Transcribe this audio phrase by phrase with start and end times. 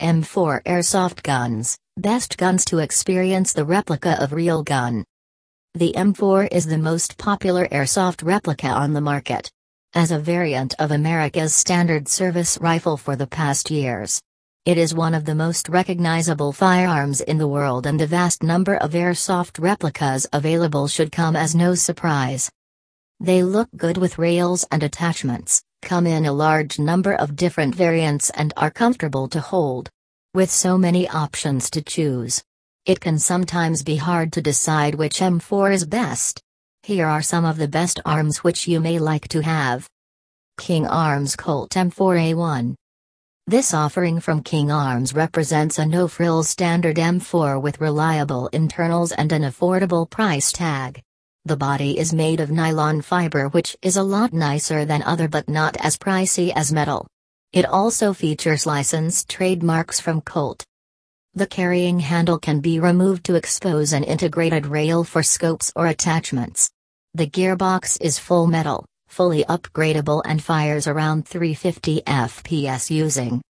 [0.00, 5.06] M4 Airsoft Guns, best guns to experience the replica of real gun.
[5.72, 9.50] The M4 is the most popular airsoft replica on the market.
[9.94, 14.20] As a variant of America's standard service rifle for the past years.
[14.66, 18.76] It is one of the most recognizable firearms in the world and the vast number
[18.76, 22.50] of airsoft replicas available should come as no surprise.
[23.18, 28.28] They look good with rails and attachments, come in a large number of different variants
[28.30, 29.88] and are comfortable to hold.
[30.34, 32.42] With so many options to choose,
[32.86, 36.42] it can sometimes be hard to decide which M4 is best.
[36.82, 39.88] Here are some of the best arms which you may like to have.
[40.58, 42.74] King Arms Colt M4A1
[43.46, 49.42] This offering from King Arms represents a no-frills standard M4 with reliable internals and an
[49.42, 51.00] affordable price tag.
[51.46, 55.48] The body is made of nylon fiber which is a lot nicer than other but
[55.48, 57.06] not as pricey as metal.
[57.52, 60.64] It also features licensed trademarks from Colt.
[61.34, 66.68] The carrying handle can be removed to expose an integrated rail for scopes or attachments.
[67.14, 73.40] The gearbox is full metal, fully upgradable and fires around 350 fps using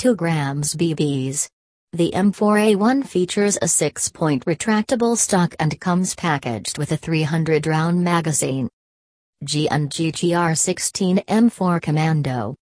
[0.00, 1.46] 2 grams BBs.
[1.94, 8.68] The M4A1 features a 6-point retractable stock and comes packaged with a 300-round magazine.
[9.44, 12.56] G&G GR16 M4 Commando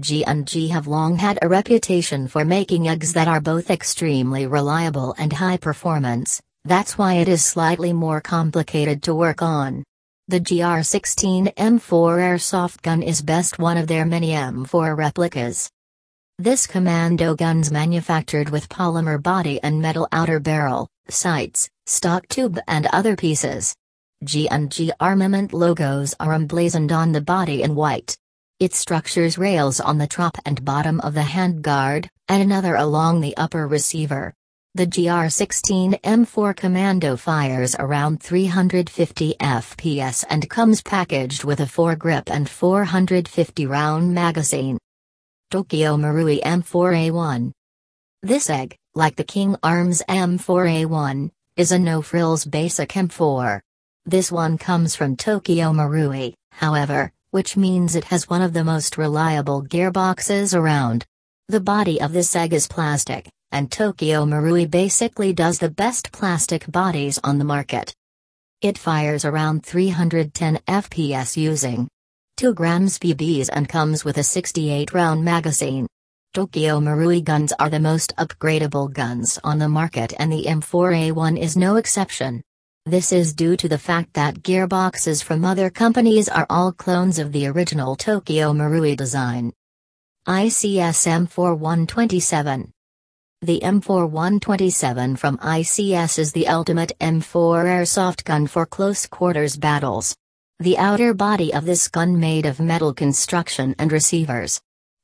[0.00, 5.34] G&G have long had a reputation for making EGs that are both extremely reliable and
[5.34, 9.84] high performance, that's why it is slightly more complicated to work on.
[10.28, 11.82] The GR16 M4
[12.18, 15.68] airsoft gun is best one of their many M4 replicas.
[16.40, 22.86] This commando gun's manufactured with polymer body and metal outer barrel, sights, stock tube and
[22.86, 23.72] other pieces.
[24.24, 28.16] G&G armament logos are emblazoned on the body in white.
[28.58, 33.36] It structures rails on the top and bottom of the handguard, and another along the
[33.36, 34.34] upper receiver.
[34.74, 42.50] The GR16 M4 Commando fires around 350 FPS and comes packaged with a foregrip and
[42.50, 44.78] 450 round magazine.
[45.54, 47.52] Tokyo Marui M4A1.
[48.24, 53.60] This egg, like the King Arms M4A1, is a no-frills basic M4.
[54.04, 58.98] This one comes from Tokyo Marui, however, which means it has one of the most
[58.98, 61.06] reliable gearboxes around.
[61.46, 66.66] The body of this egg is plastic, and Tokyo Marui basically does the best plastic
[66.66, 67.94] bodies on the market.
[68.60, 71.86] It fires around 310 FPS using
[72.36, 75.86] 2 grams BBs and comes with a 68 round magazine.
[76.32, 81.56] Tokyo Marui guns are the most upgradable guns on the market and the M4A1 is
[81.56, 82.42] no exception.
[82.86, 87.30] This is due to the fact that gearboxes from other companies are all clones of
[87.30, 89.52] the original Tokyo Marui design.
[90.26, 92.70] ICS M4127
[93.42, 100.16] The M4127 from ICS is the ultimate M4 airsoft gun for close quarters battles.
[100.60, 104.60] The outer body of this gun made of metal construction and receivers.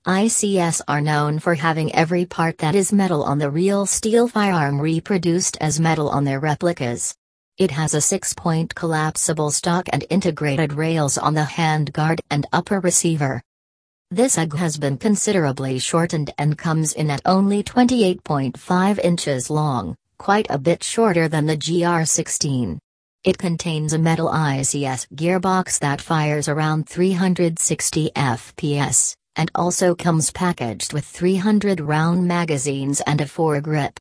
[0.07, 4.81] ICS are known for having every part that is metal on the real steel firearm
[4.81, 7.17] reproduced as metal on their replicas.
[7.59, 13.43] It has a 6-point collapsible stock and integrated rails on the handguard and upper receiver.
[14.13, 20.47] This EG has been considerably shortened and comes in at only 28.5 inches long, quite
[20.49, 22.79] a bit shorter than the GR16.
[23.23, 30.95] It contains a metal ICS gearbox that fires around 360 FPS, and also comes packaged
[30.95, 33.99] with 300 round magazines and a foregrip.